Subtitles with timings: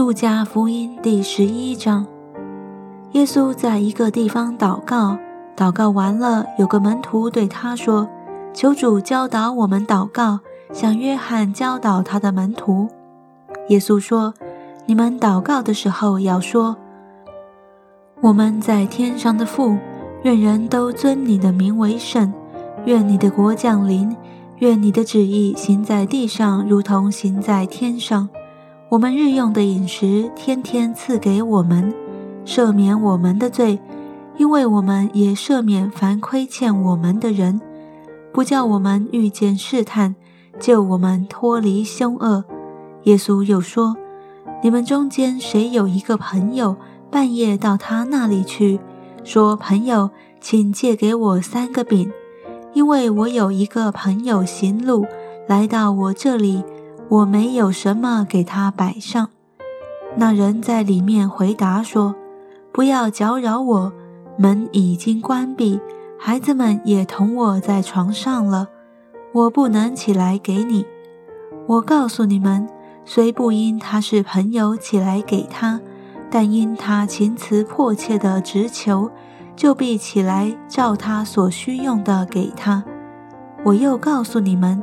[0.00, 2.06] 路加福音第十一章，
[3.12, 5.18] 耶稣在一个地方祷告，
[5.54, 8.08] 祷告完了，有个门徒对他说
[8.54, 10.40] ：“求主教导我们祷告，
[10.72, 12.88] 像约翰教导他的门徒。”
[13.68, 14.32] 耶稣说
[14.88, 16.74] ：“你们祷告的时候要说：
[18.22, 19.76] 我们在天上的父，
[20.22, 22.32] 愿人都尊你的名为圣，
[22.86, 24.16] 愿你的国降临，
[24.60, 28.30] 愿你的旨意行在地上，如同行在天上。”
[28.90, 31.94] 我们日用的饮食，天天赐给我们，
[32.44, 33.78] 赦免我们的罪，
[34.36, 37.60] 因为我们也赦免凡亏欠我们的人，
[38.32, 40.16] 不叫我们遇见试探，
[40.58, 42.44] 救我们脱离凶恶。
[43.04, 43.96] 耶稣又说
[44.60, 46.74] ：“你们中间谁有一个朋友，
[47.12, 48.80] 半夜到他那里去，
[49.22, 50.10] 说：‘朋友，
[50.40, 52.10] 请借给我三个饼，
[52.72, 55.06] 因为我有一个朋友行路
[55.46, 56.64] 来到我这里。’”
[57.10, 59.30] 我没有什么给他摆上。
[60.16, 62.14] 那人在里面回答说
[62.72, 63.92] ：“不要搅扰我，
[64.38, 65.80] 门已经关闭，
[66.16, 68.68] 孩子们也同我在床上了，
[69.32, 70.86] 我不能起来给你。
[71.66, 72.68] 我告诉你们，
[73.04, 75.80] 虽不因他是朋友起来给他，
[76.30, 79.10] 但因他情辞迫切的直求，
[79.56, 82.84] 就必起来照他所需用的给他。
[83.64, 84.80] 我又告诉你们。”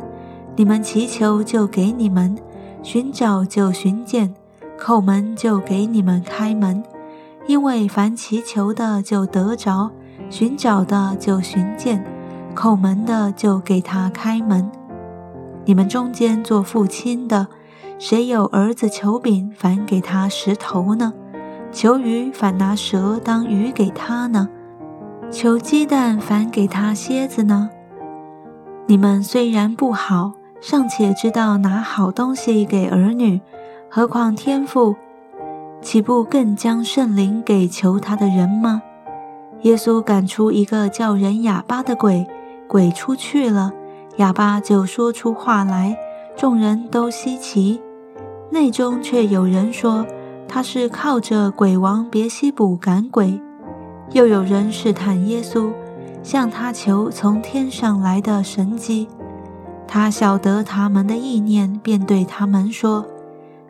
[0.58, 2.36] 你们祈求就给你们，
[2.82, 4.34] 寻找就寻见，
[4.80, 6.84] 叩门就给你们开门。
[7.46, 9.92] 因为凡祈求的就得着，
[10.32, 12.04] 寻找的就寻见，
[12.56, 14.68] 叩门的就给他开门。
[15.64, 17.48] 你们中间做父亲的，
[18.00, 21.14] 谁有儿子求饼，反给他石头呢？
[21.72, 24.50] 求鱼，反拿蛇当鱼给他呢？
[25.30, 27.70] 求鸡蛋，反给他蝎子呢？
[28.88, 30.34] 你们虽然不好。
[30.60, 33.40] 尚且知道拿好东西给儿女，
[33.90, 34.96] 何况天父，
[35.82, 38.82] 岂不更将圣灵给求他的人吗？
[39.62, 42.28] 耶稣赶出一个叫人哑巴的鬼，
[42.68, 43.72] 鬼出去了，
[44.18, 45.98] 哑巴就说出话来，
[46.36, 47.82] 众人都稀奇。
[48.50, 50.06] 内中却有人说
[50.48, 53.40] 他是靠着鬼王别西卜赶鬼，
[54.12, 55.72] 又有人试探耶稣，
[56.24, 59.08] 向他求从天上来的神迹。
[59.88, 63.06] 他晓得他们的意念，便对他们说：“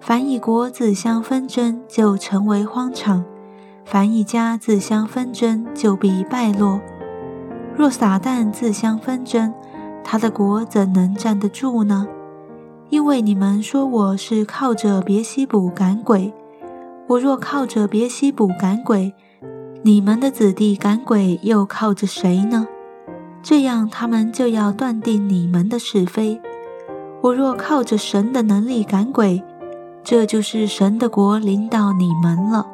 [0.02, 3.24] 凡一国自相纷争，就成为荒场；
[3.86, 6.82] 凡一家自相纷争，就必败落。
[7.76, 9.54] 若撒旦自相纷争，
[10.04, 12.08] 他的国怎能站得住呢？
[12.90, 16.34] 因为你们说我是靠着别西卜赶鬼，
[17.08, 19.14] 我若靠着别西卜赶鬼，
[19.84, 22.68] 你们的子弟赶鬼又靠着谁呢？”
[23.44, 26.42] 这样，他们就要断定你们的是非。
[27.22, 29.44] 我若靠着神的能力赶鬼，
[30.04, 32.68] 这就是神的国临到你们了。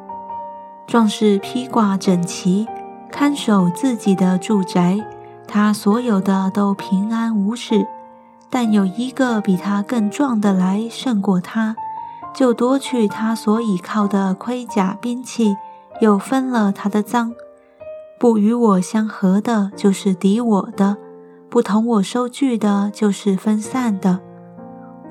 [0.86, 2.66] 壮士披挂整齐，
[3.10, 4.98] 看守自己的住宅，
[5.46, 7.86] 他所有的都平安无事。
[8.50, 11.74] 但有一个比他更壮的来胜过他，
[12.34, 15.56] 就夺去他所倚靠的盔甲兵器，
[16.00, 17.32] 又分了他的赃。
[18.24, 20.96] 不与我相合的，就是敌我的；
[21.50, 24.18] 不同我收据的，就是分散的。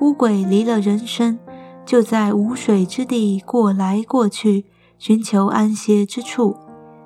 [0.00, 1.38] 乌鬼离了人身，
[1.86, 4.64] 就在无水之地过来过去，
[4.98, 6.56] 寻求安歇之处。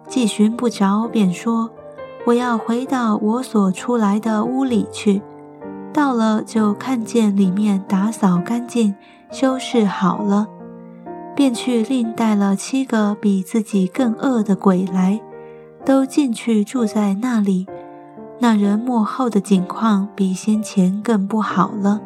[0.07, 1.69] 既寻不着，便说
[2.25, 5.21] ：“我要回到我所出来的屋里去。”
[5.93, 8.95] 到了，就看见里面打扫干净，
[9.31, 10.47] 修饰好了，
[11.37, 15.21] 便去另带了七个比自己更恶的鬼来。
[15.85, 17.67] 都进去住在那里。
[18.41, 22.01] 那人幕后的景况比先前更不好了。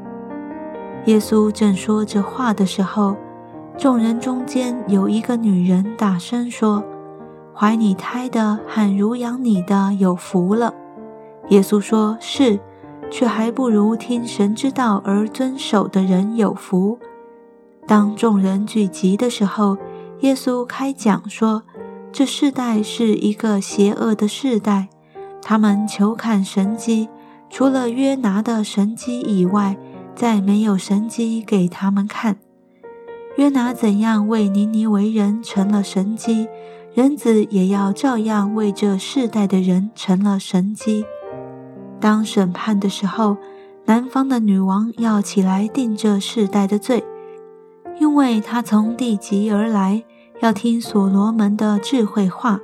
[1.05, 3.16] 耶稣正说这话的时候，
[3.77, 6.83] 众人中间有一个女人大声说
[7.55, 10.72] ：“怀你胎的喊如养你的有福了。”
[11.50, 12.59] 耶稣说：“是，
[13.10, 16.98] 却还不如听神之道而遵守的人有福。”
[17.86, 19.77] 当众人聚集的时候，
[20.21, 21.63] 耶稣开讲说。
[22.12, 24.88] 这世代是一个邪恶的世代，
[25.41, 27.09] 他们求看神机，
[27.48, 29.78] 除了约拿的神机以外，
[30.14, 32.36] 再没有神机给他们看。
[33.36, 36.48] 约拿怎样为尼尼为人成了神机，
[36.92, 41.06] 人子也要照样为这世代的人成了神机。
[41.98, 43.38] 当审判的时候，
[43.86, 47.03] 南方的女王要起来定这世代的罪，
[47.98, 50.04] 因为她从地极而来。
[50.42, 52.59] 要听所罗门的智慧话，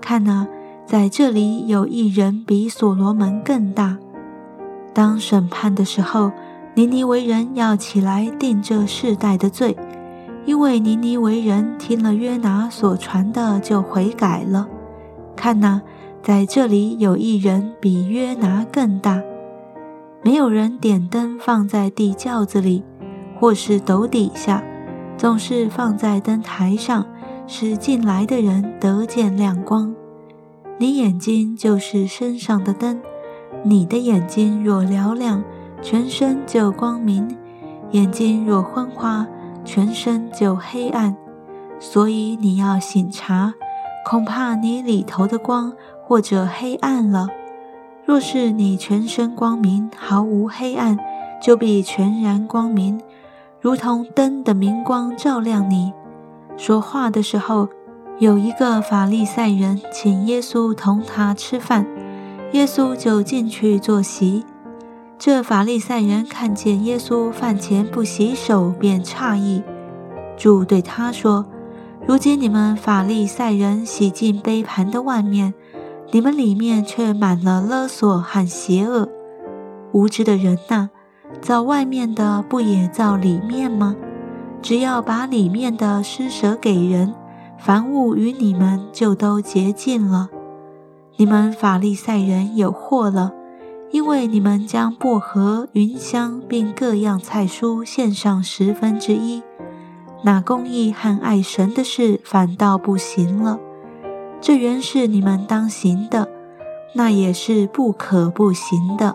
[0.00, 0.46] 看呐，
[0.86, 3.98] 在这里有一人比所罗门更大。
[4.94, 6.32] 当审判的时候，
[6.74, 9.76] 尼尼为人要起来定这世代的罪，
[10.46, 14.66] 因为尼尼为人听了约拿所传的，就悔改了。
[15.36, 15.82] 看呐，
[16.22, 19.20] 在这里有一人比约拿更大。
[20.22, 22.82] 没有人点灯放在地窖子里，
[23.38, 24.64] 或是斗底下，
[25.20, 27.04] 总是放在灯台上，
[27.46, 29.94] 使进来的人得见亮光。
[30.78, 33.02] 你眼睛就是身上的灯，
[33.62, 35.44] 你的眼睛若嘹亮，
[35.82, 37.28] 全身就光明；
[37.90, 39.26] 眼睛若昏花，
[39.62, 41.14] 全身就黑暗。
[41.78, 43.52] 所以你要醒察，
[44.06, 47.28] 恐怕你里头的光或者黑暗了。
[48.06, 50.98] 若是你全身光明，毫无黑暗，
[51.42, 52.98] 就必全然光明，
[53.60, 55.92] 如同灯的明光照亮你。
[56.56, 57.68] 说话的时候。
[58.20, 61.86] 有一个法利赛人请耶稣同他吃饭，
[62.52, 64.44] 耶稣就进去坐席。
[65.18, 69.62] 这法利赛人看见耶稣饭前不洗手，便诧异。
[70.36, 71.46] 主对他说
[72.06, 75.54] ：“如今你们法利赛人洗净杯盘的外面，
[76.10, 79.08] 你们里面却满了勒索和邪恶。
[79.92, 80.90] 无知的人呐，
[81.40, 83.96] 造外面的不也造里面吗？
[84.60, 87.14] 只要把里面的施舍给人。”
[87.62, 90.30] 凡物与你们就都洁净了。
[91.18, 93.32] 你们法利赛人有祸了，
[93.90, 99.42] 因为你们将薄荷、云香并各样菜蔬献上十分之一，
[100.22, 103.58] 那公义和爱神的事反倒不行了。
[104.40, 106.30] 这原是你们当行的，
[106.94, 109.14] 那也是不可不行的。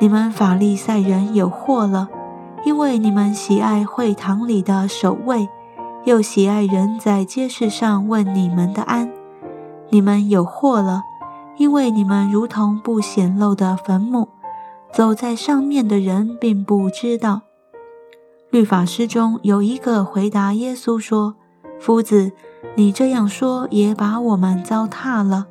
[0.00, 2.08] 你们法利赛人有祸了，
[2.64, 5.48] 因为你们喜爱会堂里的守卫。
[6.04, 9.10] 又喜爱人在街市上问你们的安，
[9.88, 11.02] 你们有祸了，
[11.56, 14.28] 因为你们如同不显露的坟墓，
[14.92, 17.40] 走在上面的人并不知道。
[18.50, 21.36] 律法师中有一个回答耶稣说
[21.80, 22.32] ：“夫子，
[22.74, 25.46] 你这样说也把我们糟蹋了。”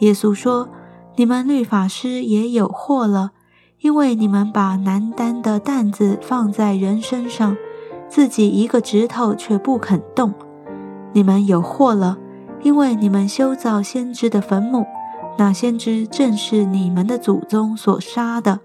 [0.00, 0.68] 耶稣说
[1.14, 3.30] ：“你们律法师也有祸了，
[3.84, 7.54] 因为你们把难担的担子放在人身上。”
[8.08, 10.32] 自己一个指头却不肯动，
[11.12, 12.16] 你们有祸了，
[12.62, 14.86] 因为你们修造先知的坟墓，
[15.36, 18.60] 那先知正是你们的祖宗所杀的。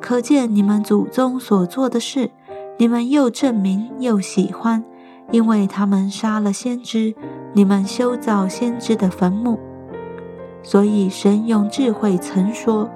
[0.00, 2.30] 可见你们祖宗所做的事，
[2.76, 4.84] 你们又证明又喜欢，
[5.30, 7.14] 因为他们杀了先知，
[7.52, 9.58] 你们修造先知的坟墓。
[10.62, 12.90] 所以神用智慧曾说：“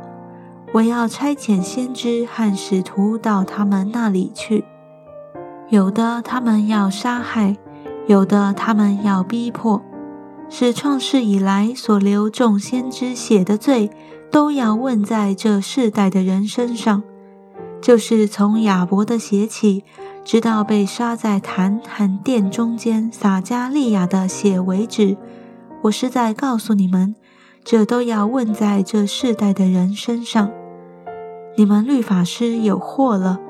[0.72, 4.64] 我要差遣先知和使徒到他们那里去。”
[5.68, 7.56] 有的他们要杀害，
[8.06, 9.82] 有的他们要逼迫，
[10.48, 13.90] 使创世以来所流众先知血的罪，
[14.30, 17.02] 都要问在这世代的人身上，
[17.82, 19.82] 就是从亚伯的血起，
[20.24, 25.16] 直到被杀在坛和殿中间撒加利亚的血为止。
[25.82, 27.16] 我是在告诉你们，
[27.66, 30.50] 这都要问在这世代的人身上。
[31.56, 33.40] 你们律法师有祸了。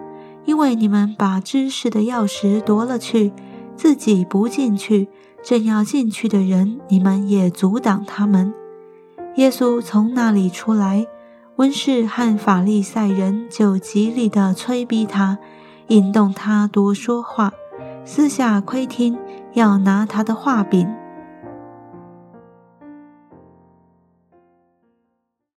[0.46, 3.32] 因为你们把知识的钥匙夺了去，
[3.74, 5.08] 自己不进去，
[5.42, 8.54] 正要进去的人，你们也阻挡他们。
[9.34, 11.04] 耶稣从那里出来，
[11.56, 15.36] 温室和法利赛人就极力地催逼他，
[15.88, 17.52] 引动他多说话，
[18.04, 19.18] 私下窥听，
[19.54, 20.88] 要拿他的画柄